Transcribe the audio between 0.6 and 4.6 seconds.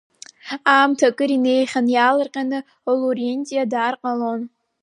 Аамҭа акыр инеихьан, иаалырҟьаны Лурентиа дааир ҟалон.